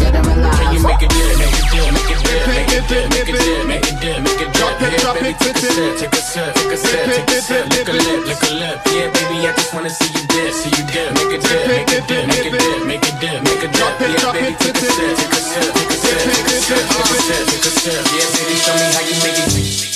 dead 0.00 0.14
or 0.14 0.24
alive. 0.26 0.58
Can 0.58 0.74
you 0.74 0.82
make 0.82 1.02
it 1.02 1.10
dip, 1.10 1.38
make 1.38 1.56
it 1.56 1.66
dip, 1.72 1.92
make 1.92 2.10
it 2.10 2.26
dip, 2.26 2.46
make 2.46 2.70
it 2.72 2.88
dip, 2.88 3.06
make 3.10 3.28
it 3.28 3.38
dip, 3.38 3.66
make 3.66 3.86
it 3.86 3.96
dip, 4.00 4.18
make 4.22 4.40
it 4.40 4.50
dip. 4.52 4.74
Yeah, 4.76 5.12
baby, 5.14 5.32
take 5.38 5.56
a 5.56 5.60
sip, 5.60 5.98
take 5.98 6.12
a 6.12 6.20
sip, 6.20 6.54
take 6.54 6.72
a 6.72 6.76
sip, 6.76 7.04
take 7.06 7.28
a 7.28 7.40
sip. 7.40 7.64
Lick 7.72 7.88
a 7.88 7.92
lip, 7.92 8.26
lick 8.26 8.42
a 8.42 8.50
lip. 8.54 8.76
Yeah, 8.86 9.10
baby, 9.10 9.48
I 9.48 9.52
just 9.56 9.72
wanna 9.74 9.90
see 9.90 10.10
you 10.12 10.22
dip, 10.28 10.52
see 10.52 10.70
you 10.70 10.84
dip. 10.92 11.14
Make 11.16 11.32
it 11.36 11.42
dip, 11.42 11.66
make 11.66 11.90
it 11.90 12.06
dip, 12.06 12.26
make 12.26 12.46
it 12.46 12.52
dip, 12.52 12.86
make 12.86 13.02
it 13.02 13.20
dip, 13.20 13.42
make 13.42 13.64
it 13.64 13.72
dip. 13.72 13.75
Baby, 13.76 14.56
take 14.56 14.72
a 14.72 14.80
sip, 14.80 15.16
take 15.16 15.32
a 15.32 15.36
sip, 15.36 15.74
take 15.74 15.90
a 15.90 15.96
sip, 15.96 16.18
take 16.24 16.46
a 16.46 16.60
sip, 16.64 16.78
take 16.78 16.96
a 16.96 17.20
sip, 17.20 17.46
take 17.46 17.66
a 17.66 17.70
sip. 17.70 18.00
Yeah, 18.16 18.28
baby, 18.32 18.56
show 18.56 18.72
me 18.72 18.80
how 18.80 19.00
you 19.04 19.14
make 19.22 19.38
it. 19.38 19.95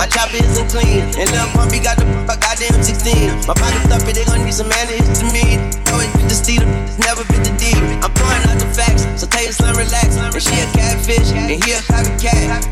My 0.00 0.06
chopper 0.06 0.40
isn't 0.40 0.72
clean, 0.72 1.04
and 1.20 1.28
Lil 1.28 1.44
Pumpy 1.52 1.76
got 1.76 2.00
the 2.00 2.08
fuck 2.24 2.40
goddamn 2.40 2.80
16. 2.80 3.44
My 3.44 3.52
pocket 3.52 3.84
thumpy, 3.84 4.16
they 4.16 4.24
gon' 4.24 4.40
need 4.48 4.56
some 4.56 4.72
manage 4.72 5.04
to 5.20 5.28
me. 5.28 5.60
Always 5.92 6.08
been 6.16 6.24
the 6.24 6.40
it's 6.40 6.96
never 7.04 7.20
been 7.28 7.44
the 7.44 7.52
D. 7.60 7.76
I'm 8.00 8.08
pouring 8.16 8.48
out 8.48 8.56
the 8.56 8.64
facts, 8.72 9.04
so 9.20 9.28
tell 9.28 9.44
your 9.44 9.52
slim 9.52 9.76
relax. 9.76 10.16
And 10.16 10.32
she 10.40 10.56
a 10.56 10.64
catfish, 10.72 11.36
and 11.36 11.52
he 11.52 11.76
a 11.76 11.84
copycat. 11.84 12.64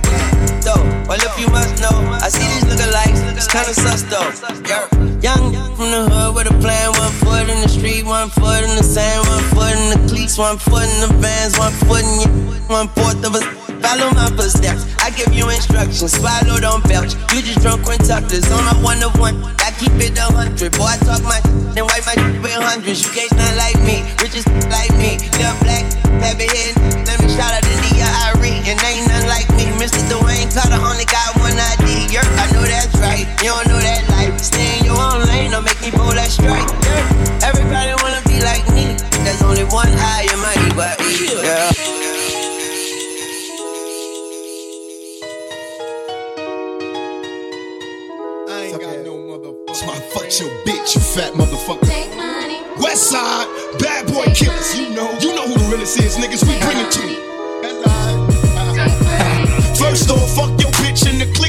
Though, 0.65 0.81
well 1.05 1.21
if 1.21 1.37
you 1.37 1.53
must 1.53 1.77
know, 1.85 2.01
I 2.17 2.33
see 2.33 2.49
it's 2.49 2.68
kinda 3.49 3.73
sus 3.73 4.03
though. 4.13 4.29
Young 5.25 5.53
from 5.75 5.91
the 5.91 6.05
hood 6.13 6.35
with 6.37 6.53
a 6.53 6.57
plan, 6.61 6.93
one 6.93 7.13
foot 7.25 7.49
in 7.49 7.59
the 7.65 7.69
street, 7.69 8.05
one 8.05 8.29
foot 8.29 8.63
in 8.63 8.77
the 8.77 8.85
sand, 8.85 9.27
one 9.27 9.45
foot 9.57 9.73
in 9.73 9.89
the 9.97 10.01
cleats, 10.09 10.37
one 10.37 10.59
foot 10.59 10.85
in 10.85 11.01
the 11.01 11.11
vans, 11.17 11.59
one 11.59 11.73
foot 11.89 12.05
in 12.05 12.15
your, 12.21 12.33
one 12.69 12.89
fourth 12.93 13.25
of 13.25 13.35
a. 13.35 13.43
Follow 13.79 14.11
my 14.11 14.29
footsteps, 14.37 14.85
I 14.99 15.11
give 15.11 15.33
you 15.33 15.49
instructions, 15.49 16.13
swallow, 16.13 16.61
don't 16.61 16.83
belch. 16.85 17.15
You 17.33 17.41
just 17.41 17.63
drunk 17.63 17.87
when 17.87 17.97
quintuplets 17.99 18.51
on 18.53 18.63
my 18.69 18.77
one 18.85 19.01
of 19.03 19.17
one. 19.19 19.41
I 19.65 19.73
keep 19.81 19.95
it 19.97 20.19
a 20.19 20.29
hundred, 20.29 20.77
boy. 20.77 20.93
I 20.93 20.99
talk 21.01 21.23
my 21.25 21.41
then 21.73 21.87
wipe 21.89 22.05
my 22.05 22.15
with 22.43 22.53
hundreds. 22.53 23.01
You 23.07 23.11
can't 23.17 23.33
not 23.33 23.55
like 23.57 23.81
me, 23.81 24.05
riches 24.21 24.45
like 24.69 24.93
me, 25.01 25.17
little 25.41 25.57
black, 25.65 25.89
heavy 26.21 26.53
head. 26.53 26.77
Let 27.07 27.17
me 27.23 27.33
shout 27.33 27.55
out 27.55 27.65
to 27.65 27.75
Nia 27.87 28.09
Irie, 28.29 28.61
and 28.67 28.77
ain't 28.83 29.09
nothing 29.09 29.31
like 29.31 29.49
me. 29.57 29.73
Mr. 29.81 30.03
Dwayne 30.11 30.53
Carter 30.53 30.83
only 30.85 31.07
got 31.09 31.33
one 31.41 31.57
ID. 31.57 31.88
Yerk, 32.59 32.65
I 32.65 32.65
know 32.65 32.67
that's 32.67 32.95
right. 32.99 33.27
You 33.43 33.51
don't 33.51 33.67
know 33.69 33.79
that 33.79 34.09
life. 34.11 34.39
Stay 34.41 34.79
in 34.79 34.85
your 34.85 34.99
own 34.99 35.27
lane, 35.27 35.51
don't 35.51 35.65
make 35.65 35.81
me 35.81 35.91
pull 35.91 36.13
that 36.15 36.31
strike. 36.31 36.67
Yerk, 36.67 37.43
everybody 37.43 37.95
wanna 38.03 38.23
be 38.27 38.41
like 38.43 38.67
me. 38.75 38.97
There's 39.25 39.43
only 39.43 39.65
one 39.65 39.89
I 39.89 40.27
in 40.33 40.39
my 40.41 40.55
E, 40.59 40.71
but 40.75 41.01
E. 41.01 41.29
I 48.49 48.65
ain't 48.65 48.81
got 48.81 48.99
no 49.05 49.15
motherfucker. 49.17 49.75
So 49.75 49.87
I 49.87 49.99
fucked 50.13 50.41
your 50.41 50.51
bitch, 50.67 50.95
you 50.95 51.01
fat 51.01 51.33
motherfucker. 51.35 51.87
West 52.81 53.11
side, 53.11 53.47
bad 53.79 54.07
boy 54.07 54.25
killers. 54.35 54.75
You 54.79 54.91
know, 54.91 55.11
you 55.21 55.35
know 55.35 55.47
who 55.47 55.55
the 55.55 55.65
realest 55.71 55.99
is, 56.01 56.17
niggas. 56.17 56.43
We 56.47 56.59
bring 56.61 56.79
it 56.79 56.91
to 56.93 57.03
you. 57.07 57.19
First 59.77 60.11
off, 60.11 60.31
fuck 60.35 60.58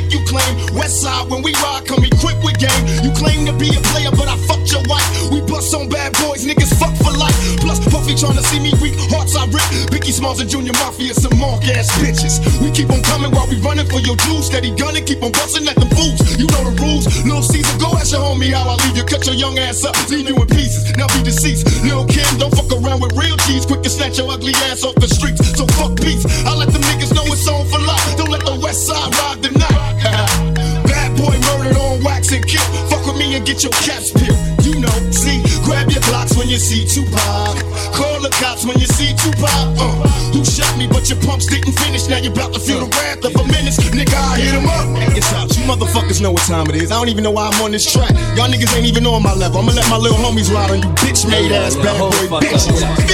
the 0.10 0.18
you 0.18 0.26
claim. 0.26 0.76
West 0.76 1.01
side, 1.01 1.30
when 1.30 1.41
we 1.41 1.53
ride, 1.62 1.86
come 1.86 2.03
equipped 2.03 2.43
with 2.43 2.57
game. 2.57 2.84
You 3.03 3.12
claim 3.14 3.45
to 3.45 3.53
be 3.53 3.70
a 3.70 3.82
player, 3.93 4.12
but 4.12 4.28
I 4.28 4.38
fucked 4.49 4.72
your 4.72 4.84
wife. 4.89 5.05
We 5.32 5.41
bust 5.41 5.74
on 5.74 5.89
bad 5.89 6.14
boys, 6.22 6.45
niggas 6.45 6.74
fuck 6.78 6.95
for 6.97 7.14
life. 7.14 7.36
Plus, 7.62 7.80
Puffy 7.89 8.16
to 8.16 8.43
see 8.49 8.60
me 8.60 8.74
weak, 8.82 8.97
hearts 9.14 9.36
I 9.36 9.45
rip. 9.45 9.66
Biggie 9.93 10.14
Smalls 10.14 10.41
and 10.41 10.49
Junior 10.49 10.74
Mafia, 10.74 11.14
some 11.14 11.38
mark 11.38 11.64
ass 11.70 11.89
bitches. 12.01 12.41
We 12.62 12.72
keep 12.72 12.89
on 12.89 13.01
coming 13.03 13.32
while 13.32 13.47
we 13.47 13.62
running 13.62 13.86
for 13.86 13.99
your 13.99 14.16
jewels. 14.26 14.47
Steady 14.47 14.74
gunning, 14.76 15.05
keep 15.05 15.22
on 15.22 15.32
busting 15.32 15.68
at 15.68 15.76
them 15.76 15.89
fools. 15.93 16.20
You 16.38 16.47
know 16.49 16.64
the 16.66 16.76
rules. 16.82 17.05
Lil 17.26 17.43
Caesar, 17.43 17.78
go 17.78 17.93
ask 17.93 18.12
your 18.12 18.22
homie 18.22 18.51
how 18.51 18.66
I 18.66 18.76
leave 18.86 18.97
you. 18.97 19.05
Cut 19.05 19.26
your 19.26 19.36
young 19.36 19.57
ass 19.60 19.86
up, 19.86 19.95
leave 20.10 20.28
you 20.28 20.36
in 20.36 20.47
pieces. 20.47 20.89
Now 20.97 21.07
be 21.14 21.22
deceased. 21.24 21.70
Lil 21.86 22.05
Kim, 22.05 22.28
don't 22.38 22.53
fuck 22.53 22.72
around 22.74 23.01
with 23.01 23.14
real 23.14 23.38
G's. 23.45 23.66
Quick 23.66 23.84
to 23.84 23.89
snatch 23.89 24.18
your 24.18 24.30
ugly 24.32 24.53
ass 24.70 24.84
off 24.84 24.95
the 24.95 25.07
streets. 25.07 25.41
So 25.57 25.66
fuck 25.78 25.95
peace. 25.97 26.26
I 26.45 26.55
let 26.55 26.74
the 26.74 26.82
niggas 26.89 27.14
know 27.14 27.26
it's 27.30 27.47
on 27.47 27.66
for 27.70 27.80
life. 27.80 28.18
Don't 28.18 28.32
let 28.32 28.43
the 28.45 28.57
west 28.60 28.88
side 28.88 29.14
ride 29.18 29.28
and 32.32 32.45
Fuck 32.93 33.07
with 33.07 33.17
me 33.17 33.34
and 33.34 33.43
get 33.43 33.63
your 33.63 33.71
caps 33.82 34.13
peeled. 34.13 34.38
You 34.61 34.77
know, 34.77 34.93
see, 35.09 35.41
grab 35.65 35.89
your 35.89 36.01
blocks 36.13 36.38
when 36.38 36.47
you 36.47 36.57
see 36.57 36.86
Tupac. 36.86 37.57
Call 37.89 38.21
the 38.21 38.30
cops 38.38 38.65
when 38.69 38.77
you 38.77 38.86
see 38.86 39.17
Tupac. 39.17 39.49
Uh, 39.49 40.05
who 40.30 40.45
shot 40.45 40.69
me, 40.77 40.86
but 40.86 41.09
your 41.09 41.17
pumps 41.25 41.47
didn't 41.47 41.73
finish. 41.73 42.07
Now 42.07 42.17
you're 42.17 42.32
about 42.32 42.53
to 42.53 42.59
feel 42.59 42.86
the 42.86 42.89
wrath 43.01 43.25
of 43.25 43.34
a 43.34 43.43
menace. 43.49 43.82
Nigga, 43.82 44.13
I 44.13 44.38
hit 44.38 44.53
him 44.53 44.69
up. 44.69 44.86
It's 45.17 45.34
out. 45.34 45.49
You 45.57 45.65
motherfuckers 45.65 46.21
know 46.21 46.30
what 46.30 46.45
time 46.45 46.69
it 46.69 46.75
is. 46.75 46.91
I 46.91 47.01
don't 47.01 47.09
even 47.09 47.23
know 47.23 47.32
why 47.32 47.49
I'm 47.49 47.61
on 47.63 47.71
this 47.71 47.91
track. 47.91 48.13
Y'all 48.38 48.45
niggas 48.45 48.77
ain't 48.77 48.86
even 48.86 49.07
on 49.07 49.23
my 49.23 49.34
level. 49.34 49.57
I'ma 49.57 49.71
let 49.73 49.89
my 49.89 49.97
little 49.97 50.17
homies 50.21 50.53
ride 50.53 50.69
on 50.69 50.84
you, 50.86 50.89
bitch 51.01 51.25
made 51.25 51.51
ass 51.51 51.77
bad 51.77 51.97
boy 51.97 52.13
bitches. 52.45 53.09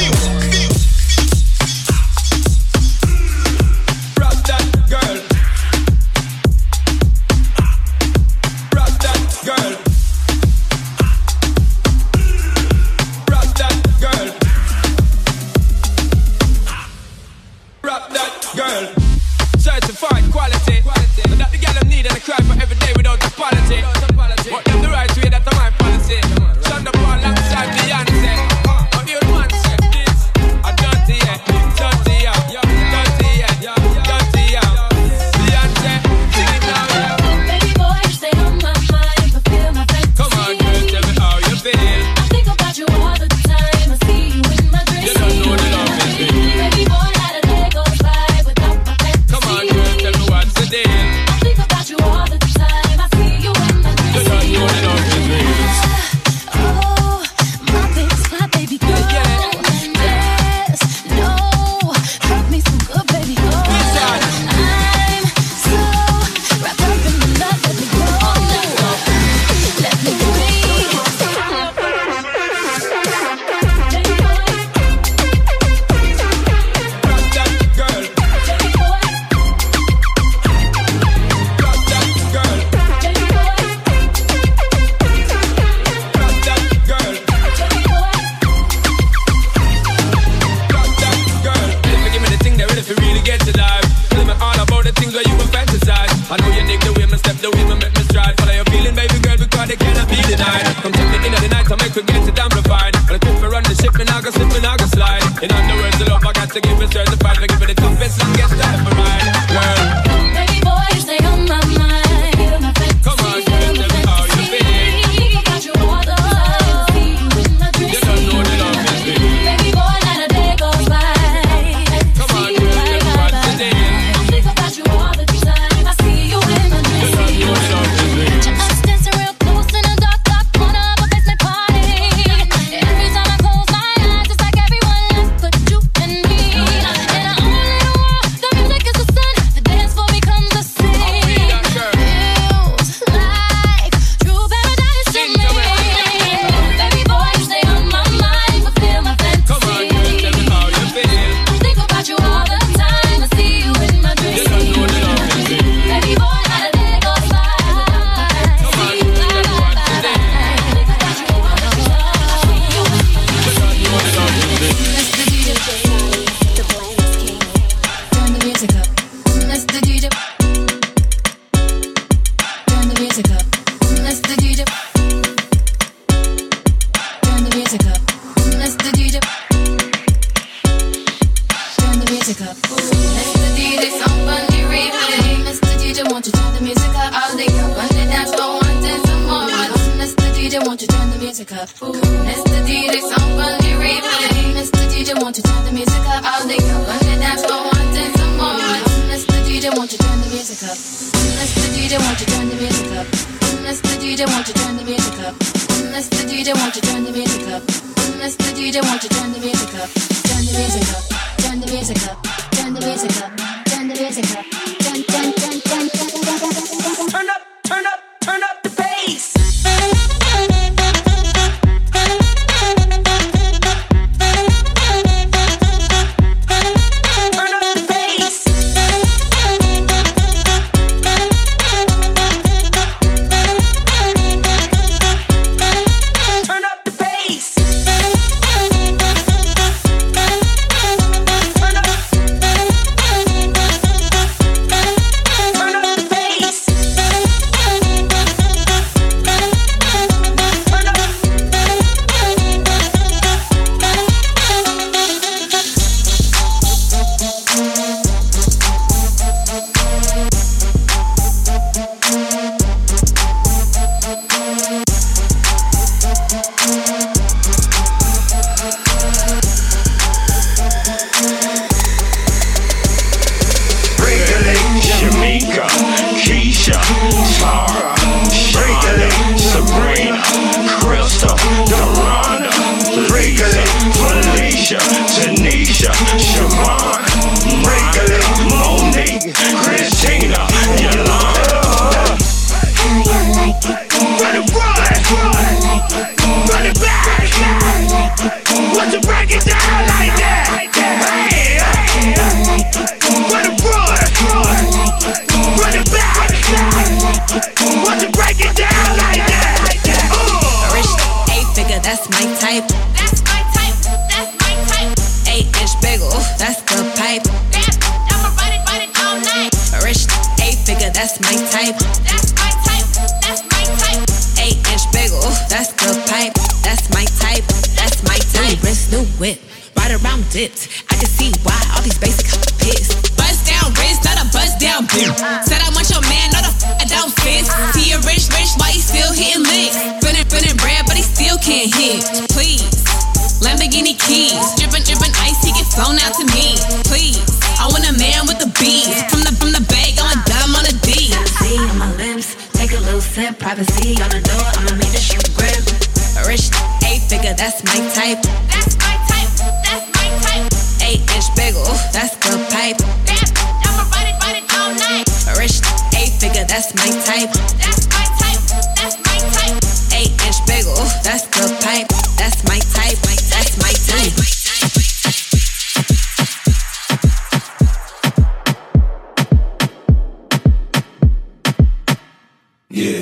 Yeah. 382.69 383.01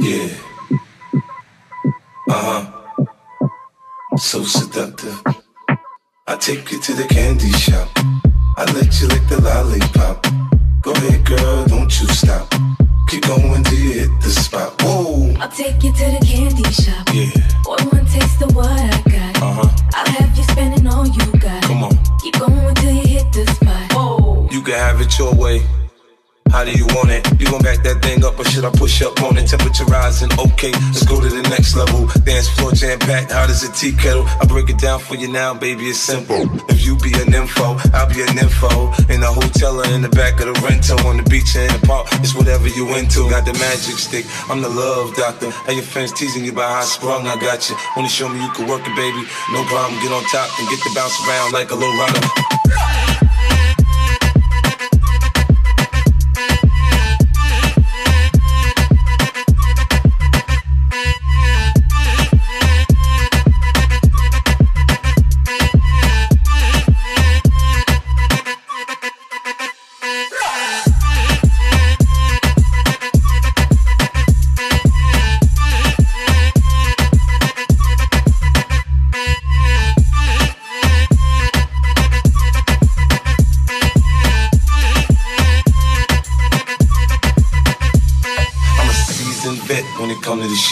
Yeah. 0.00 0.28
Uh 2.28 2.32
huh. 2.32 3.06
So 4.16 4.42
seductive. 4.42 5.22
I 6.26 6.36
take 6.36 6.72
you 6.72 6.80
to 6.80 6.92
the 6.94 7.06
candy 7.08 7.50
shop. 7.52 7.88
I 8.56 8.64
let 8.72 9.00
you 9.00 9.08
lick 9.08 9.26
the 9.28 9.40
lollipop. 9.42 9.53
Okay, 30.22 30.70
let's 30.94 31.04
go 31.04 31.20
to 31.20 31.26
the 31.26 31.42
next 31.50 31.74
level. 31.74 32.06
Dance 32.22 32.48
floor 32.48 32.70
jam 32.70 33.00
packed, 33.00 33.32
hot 33.32 33.50
as 33.50 33.66
a 33.66 33.72
tea 33.72 33.90
kettle. 33.92 34.22
I 34.40 34.46
break 34.46 34.70
it 34.70 34.78
down 34.78 35.00
for 35.00 35.16
you 35.16 35.26
now, 35.26 35.54
baby, 35.54 35.90
it's 35.90 35.98
simple. 35.98 36.46
If 36.70 36.86
you 36.86 36.96
be 37.02 37.10
an 37.18 37.34
info, 37.34 37.74
I'll 37.90 38.06
be 38.06 38.22
an 38.22 38.38
info. 38.38 38.94
In 39.10 39.22
a 39.22 39.32
hotel 39.32 39.80
or 39.82 39.86
in 39.90 40.02
the 40.02 40.08
back 40.14 40.38
of 40.38 40.46
the 40.46 40.56
rental, 40.62 41.02
on 41.06 41.18
the 41.18 41.26
beach 41.26 41.56
or 41.56 41.66
in 41.66 41.72
the 41.74 41.82
park, 41.84 42.06
it's 42.22 42.34
whatever 42.34 42.68
you 42.68 42.94
into. 42.94 43.28
Got 43.28 43.44
the 43.44 43.58
magic 43.58 43.98
stick, 43.98 44.24
I'm 44.48 44.62
the 44.62 44.70
love 44.70 45.16
doctor. 45.16 45.50
And 45.66 45.74
your 45.74 45.84
friends 45.84 46.12
teasing 46.12 46.44
you 46.44 46.52
about 46.52 46.70
how 46.70 46.82
sprung, 46.86 47.26
I 47.26 47.34
got 47.40 47.68
you. 47.68 47.74
Wanna 47.96 48.08
show 48.08 48.28
me 48.28 48.38
you 48.38 48.50
can 48.54 48.68
work 48.68 48.86
it, 48.86 48.94
baby? 48.94 49.26
No 49.50 49.66
problem, 49.66 49.98
get 49.98 50.14
on 50.14 50.22
top 50.30 50.46
and 50.60 50.68
get 50.70 50.78
the 50.86 50.94
bounce 50.94 51.18
around 51.26 51.52
like 51.52 51.72
a 51.72 51.74
low 51.74 51.90
rider. 51.98 53.13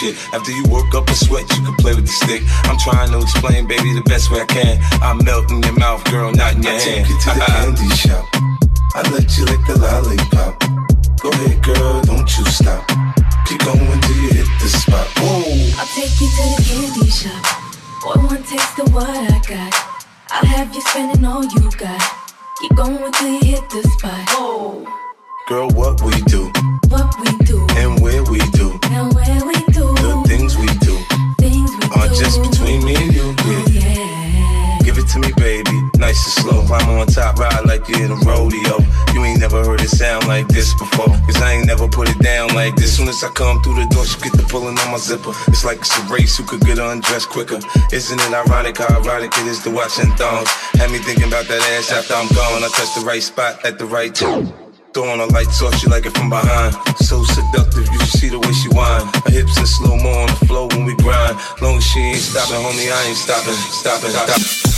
Shit. 0.03 0.15
After 0.33 0.51
you 0.51 0.63
work 0.67 0.93
up 0.93 1.07
a 1.09 1.15
sweat, 1.15 1.47
you 1.55 1.63
can 1.63 1.75
play 1.75 1.95
with 1.95 2.05
the 2.05 2.11
stick. 2.11 2.41
I'm 2.67 2.77
trying 2.79 3.11
to 3.11 3.19
explain, 3.19 3.67
baby, 3.67 3.93
the 3.93 4.03
best 4.05 4.31
way 4.31 4.41
I 4.41 4.45
can. 4.45 4.77
I 5.01 5.13
melt 5.23 5.51
in 5.51 5.63
your 5.63 5.77
mouth, 5.79 6.03
girl, 6.11 6.31
not 6.33 6.55
in 6.55 6.63
your 6.63 6.73
I 6.73 6.79
hand. 6.79 7.07
take 7.07 7.07
you 7.07 7.17
to 7.19 7.29
the 7.31 7.43
uh-uh. 7.43 7.63
candy 7.63 7.89
shop. 7.95 8.25
I 8.95 9.01
let 9.15 9.27
you 9.37 9.45
lick 9.45 9.63
the 9.65 9.77
lollipop. 9.79 10.53
Go 11.21 11.29
ahead, 11.31 11.63
girl, 11.63 12.01
don't 12.03 12.27
you 12.37 12.45
stop. 12.51 12.83
Keep 13.47 13.63
going 13.63 13.99
till 14.01 14.17
you 14.23 14.29
hit 14.43 14.49
the 14.59 14.67
spot. 14.67 15.07
Whoa. 15.17 15.79
I'll 15.79 15.87
take 15.95 16.13
you 16.19 16.27
to 16.27 16.43
the 16.51 16.59
candy 16.67 17.09
shop. 17.09 17.41
Boy, 18.03 18.19
one 18.27 18.43
taste 18.43 18.79
of 18.79 18.93
what 18.93 19.07
I 19.09 19.39
got. 19.47 19.71
I'll 20.29 20.45
have 20.45 20.73
you 20.75 20.81
spending 20.81 21.23
all 21.25 21.43
you 21.43 21.71
got. 21.77 22.01
Keep 22.61 22.75
going 22.75 23.11
till 23.13 23.29
you 23.31 23.55
hit 23.55 23.69
the 23.69 23.81
spot. 23.95 24.29
Whoa. 24.29 24.85
Girl, 25.49 25.69
what 25.71 26.01
we 26.01 26.13
do 26.21 26.49
What 26.87 27.13
we 27.19 27.37
do 27.45 27.67
and 27.75 27.99
where 28.01 28.23
we 28.23 28.39
just 32.15 32.41
between 32.41 32.83
me 32.85 32.95
and 32.95 33.13
you. 33.13 33.35
Yeah. 33.71 34.79
Give 34.83 34.97
it 34.97 35.07
to 35.09 35.19
me, 35.19 35.31
baby. 35.37 35.71
Nice 35.97 36.21
and 36.25 36.45
slow. 36.45 36.65
Climb 36.65 36.89
on 36.89 37.07
top, 37.07 37.37
ride 37.37 37.65
like 37.65 37.87
you're 37.87 38.03
in 38.03 38.11
a 38.11 38.15
rodeo. 38.25 38.77
You 39.13 39.23
ain't 39.23 39.39
never 39.39 39.63
heard 39.63 39.81
it 39.81 39.89
sound 39.89 40.27
like 40.27 40.47
this 40.47 40.73
before. 40.73 41.07
Cause 41.25 41.41
I 41.41 41.53
ain't 41.53 41.67
never 41.67 41.87
put 41.87 42.09
it 42.09 42.19
down 42.19 42.53
like 42.53 42.75
this. 42.75 42.97
Soon 42.97 43.07
as 43.07 43.23
I 43.23 43.29
come 43.29 43.61
through 43.61 43.75
the 43.75 43.87
door, 43.87 44.05
she 44.05 44.19
get 44.21 44.33
the 44.33 44.43
pulling 44.43 44.77
on 44.77 44.91
my 44.91 44.97
zipper. 44.97 45.31
It's 45.47 45.63
like 45.63 45.79
it's 45.79 45.97
a 45.97 46.01
race 46.13 46.37
who 46.37 46.43
could 46.43 46.61
get 46.61 46.79
undressed 46.79 47.29
quicker. 47.29 47.59
Isn't 47.91 48.19
it 48.19 48.33
ironic 48.33 48.77
how 48.77 48.99
erotic 48.99 49.31
it 49.37 49.47
is 49.47 49.63
to 49.63 49.71
watch 49.71 49.99
in 49.99 50.11
thongs? 50.17 50.49
Had 50.77 50.91
me 50.91 50.99
thinking 50.99 51.27
about 51.27 51.47
that 51.47 51.61
ass 51.77 51.91
after 51.91 52.13
I'm 52.13 52.27
gone. 52.29 52.63
I 52.63 52.69
touch 52.69 52.93
the 52.95 53.05
right 53.05 53.23
spot 53.23 53.65
at 53.65 53.79
the 53.79 53.85
right 53.85 54.13
time. 54.13 54.62
Throwing 54.93 55.19
her 55.19 55.27
lights 55.27 55.59
off, 55.63 55.73
she 55.79 55.87
like 55.87 56.05
it 56.05 56.15
from 56.15 56.29
behind. 56.29 56.75
So 56.97 57.23
seductive, 57.23 57.87
you 57.91 57.99
should 57.99 58.19
see 58.19 58.29
the 58.29 58.39
way 58.39 58.53
she 58.53 58.69
whine. 58.69 59.07
Her 59.25 59.31
hips 59.31 59.57
in 59.57 59.65
slow 59.65 59.97
mo 59.97 60.09
on 60.09 60.27
the 60.27 60.45
floor 60.45 60.67
when 60.67 60.85
we 60.85 60.95
grind. 60.97 61.35
Long 61.61 61.77
as 61.77 61.83
she 61.83 61.99
ain't 61.99 62.19
stopping, 62.19 62.57
homie, 62.57 62.91
I 62.91 63.07
ain't 63.07 63.17
stopping, 63.17 63.53
stopping, 63.53 64.11
stopping. 64.11 64.72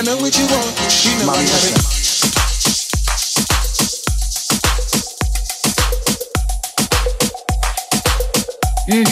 I 0.00 0.02
know 0.02 0.16
what 0.16 0.32
you 0.32 0.48
want. 0.48 0.64
You 1.04 1.12
know 1.20 1.28
I 1.28 1.44
got 1.44 1.60
it. 1.60 1.76
Mm. 8.88 9.04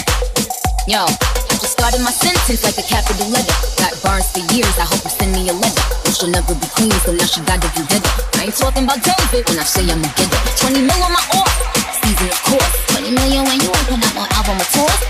Yo, 0.89 1.05
I 1.05 1.55
just 1.61 1.77
started 1.77 2.01
my 2.01 2.09
sentence 2.09 2.65
like 2.65 2.79
a 2.81 2.89
capital 2.89 3.29
letter. 3.29 3.53
Got 3.77 4.01
bars 4.01 4.33
for 4.33 4.41
years, 4.57 4.73
I 4.81 4.89
hope 4.89 5.05
you 5.05 5.11
send 5.13 5.33
me 5.37 5.51
a 5.51 5.53
letter. 5.53 5.85
But 6.09 6.17
she'll 6.17 6.31
never 6.33 6.55
be 6.55 6.67
queen, 6.73 6.91
so 7.05 7.13
now 7.13 7.27
she 7.27 7.43
gotta 7.45 7.69
do 7.77 7.85
better. 7.85 8.09
I 8.41 8.49
ain't 8.49 8.57
talking 8.57 8.85
about 8.85 9.05
David 9.05 9.45
when 9.45 9.59
I 9.61 9.69
say 9.69 9.85
I'm 9.93 10.01
a 10.01 10.09
getter. 10.17 10.41
20 10.73 10.89
mil 10.89 11.03
on 11.05 11.13
my 11.13 11.21
off, 11.37 11.78
season 12.09 12.29
of 12.29 12.43
course. 12.43 12.75
20 12.97 13.11
million 13.13 13.45
when 13.45 13.61
you 13.61 13.69
album. 13.69 14.57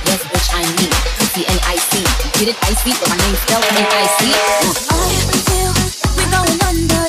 Yes, 0.06 0.22
bitch, 0.30 0.48
I 0.54 0.62
mean. 0.76 0.90
Get 2.38 2.48
it 2.48 2.56
but 3.00 3.08
my 3.08 3.16
spelled 3.42 3.64
N-I-C. 3.70 4.20
Uh. 4.90 5.06
We 6.16 6.24
going 6.34 6.58
under. 6.66 7.04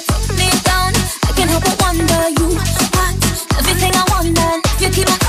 Down. 0.63 0.93
I 1.25 1.31
can't 1.35 1.49
help 1.49 1.63
but 1.63 1.81
wonder. 1.81 2.21
You 2.37 2.47
got 2.93 3.13
everything 3.57 3.93
I 3.95 4.03
want, 4.11 4.37
and 4.37 4.61
you 4.81 4.89
keep 4.89 5.09
on 5.09 5.28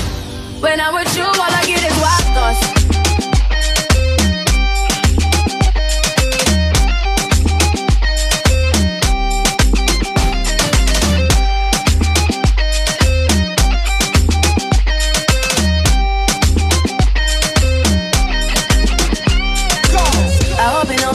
When 0.61 0.79
I'm 0.79 0.93
with 0.93 1.17
you, 1.17 1.23
all 1.23 1.41
I 1.41 1.63
get 1.65 1.83
is 1.83 1.97
wild 1.99 2.23
thoughts. 2.35 2.81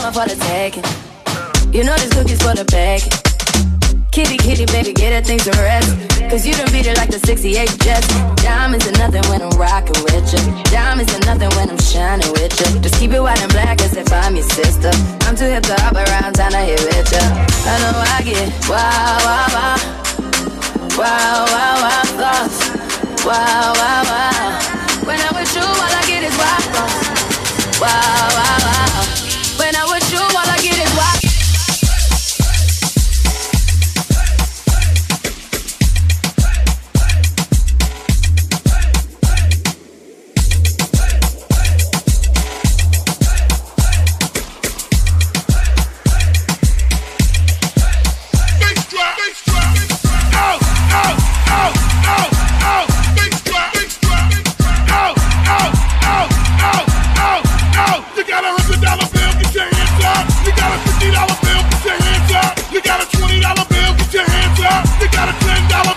For 0.07 0.25
the 0.25 0.35
taking. 0.35 0.83
You 1.71 1.83
know 1.83 1.95
this 1.97 2.11
cookie's 2.11 2.41
for 2.41 2.55
the 2.55 2.65
baking. 2.71 3.16
Kitty, 4.17 4.37
kitty, 4.37 4.65
baby, 4.73 4.93
get 4.93 5.13
her 5.13 5.21
things 5.21 5.43
to 5.43 5.51
rest. 5.61 5.93
Cause 6.25 6.41
you 6.41 6.51
done 6.57 6.65
beat 6.71 6.87
it 6.87 6.97
like 6.97 7.11
the 7.11 7.19
68 7.19 7.53
Jets. 7.77 8.07
Diamonds 8.41 8.87
are 8.87 8.97
nothing 8.97 9.21
when 9.29 9.43
I'm 9.43 9.53
rocking 9.61 9.93
with 10.09 10.25
you. 10.33 10.41
Diamonds 10.73 11.13
are 11.13 11.21
nothing 11.29 11.53
when 11.53 11.69
I'm 11.69 11.77
shining 11.77 12.31
with 12.33 12.49
you. 12.57 12.81
Just 12.81 12.97
keep 12.97 13.11
it 13.11 13.21
white 13.21 13.39
and 13.39 13.51
black 13.53 13.79
as 13.79 13.95
if 13.95 14.11
I'm 14.11 14.33
your 14.33 14.49
sister. 14.57 14.89
I'm 15.29 15.35
too 15.35 15.45
hip 15.45 15.61
to 15.69 15.77
hop 15.85 15.93
around 15.93 16.33
town 16.33 16.49
to 16.49 16.57
hit 16.57 16.81
with 16.81 17.13
you. 17.13 17.21
I 17.21 17.77
know 17.77 17.93
I 17.93 18.25
get 18.25 18.49
wow, 18.65 19.21
wow, 19.21 19.47
wow. 19.53 19.77
Wow, 20.97 21.45
wow, 21.53 21.75
wow, 21.85 22.03
thoughts. 22.17 22.57
Wow, 23.21 23.77
wow, 23.77 24.01
wow. 24.01 25.05
When 25.05 25.21
I'm 25.21 25.35
with 25.37 25.53
you, 25.53 25.61
I 25.61 25.96
got 65.17 65.29
a 65.29 65.45
ten 65.45 65.67
dollar 65.67 65.96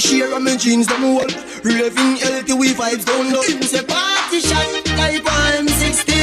a 0.00 0.08
share 0.08 0.34
of 0.34 0.42
my 0.42 0.56
jeans 0.56 0.86
them 0.86 1.02
whole. 1.02 1.30
Raving 1.64 2.16
healthy 2.16 2.54
we 2.54 2.72
vibes 2.72 3.04
down 3.04 3.32
low 3.32 3.42
Things 3.42 3.70
say 3.70 3.84
party 3.84 4.40
shot 4.40 4.64
like 4.96 5.22
I'm 5.26 5.68
16. 5.68 6.16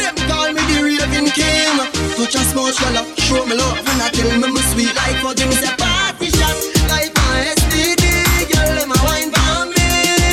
Them 0.00 0.16
call 0.28 0.48
me 0.52 0.62
the 0.70 0.78
raving 0.80 1.28
king. 1.36 1.76
Touch 2.16 2.34
a 2.36 2.42
small 2.48 2.72
shell 2.72 3.04
show 3.20 3.44
me 3.46 3.56
love 3.56 3.76
And 3.76 4.00
I 4.00 4.08
tell 4.16 4.32
me 4.40 4.48
me 4.48 4.62
sweet 4.72 4.94
like 4.96 5.16
fudge 5.20 5.44
Me 5.44 5.52
say 5.52 5.74
party 5.76 6.28
shot 6.32 6.56
like 6.88 7.12
my 7.12 7.52
STD 7.60 8.04
Girl 8.48 8.70
them 8.80 8.92
a 8.92 8.98
wine 9.04 9.30
for 9.34 9.60
me 9.68 9.88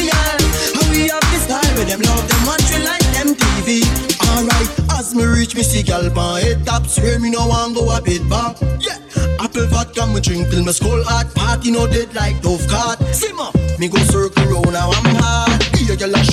yeah 0.08 0.38
How 0.76 0.86
we 0.92 1.10
have 1.12 1.26
this 1.32 1.44
style 1.48 1.74
with 1.76 1.88
them 1.90 2.02
love 2.08 2.28
them 2.32 2.42
we 2.48 2.78
like 2.86 3.08
them 3.18 3.30
TV 3.36 3.84
Alright, 4.30 4.70
as 4.96 5.16
me 5.16 5.26
reach 5.26 5.56
me 5.56 5.64
see 5.64 5.84
gal 5.84 6.08
pan 6.12 6.42
head 6.42 6.66
top. 6.66 6.86
Swear 6.86 7.20
me 7.20 7.32
no 7.32 7.48
want 7.48 7.76
go 7.76 7.90
a 7.92 8.02
bit 8.02 8.24
back. 8.30 8.56
Yeah, 8.80 8.99
apple 9.60 9.78
vodka 9.78 10.06
me 10.08 10.22
drink 10.22 10.50
till 10.50 10.64
my 10.64 10.72
skull 10.72 11.04
hot. 11.04 11.34
Party 11.36 11.72
no 11.72 11.88
dead 11.88 12.14
like 12.14 12.42
Dove 12.42 12.66
card 12.68 13.00
Simmer, 13.14 13.52
me 13.78 13.88
go 13.88 13.98
circle 14.00 14.46
round 14.46 14.74
now 14.74 14.92
I'm 14.92 15.16
hard 15.16 15.64
Here 15.78 15.96
gal 15.96 16.14
a 16.14 16.24